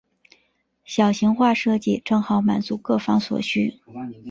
[0.83, 3.79] 小型化设计正好满足各方所需。